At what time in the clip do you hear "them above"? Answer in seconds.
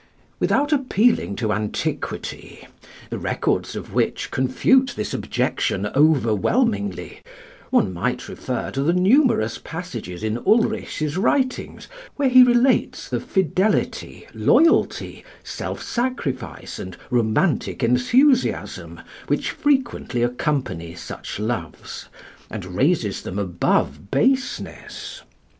23.21-24.09